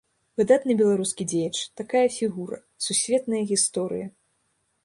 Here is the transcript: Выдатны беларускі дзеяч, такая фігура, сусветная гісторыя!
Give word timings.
Выдатны 0.39 0.75
беларускі 0.79 1.27
дзеяч, 1.33 1.57
такая 1.81 2.03
фігура, 2.17 2.57
сусветная 2.89 3.43
гісторыя! 3.53 4.07